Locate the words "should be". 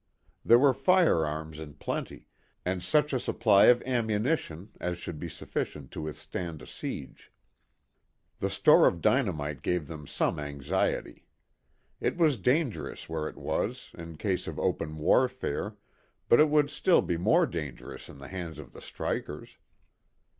4.97-5.29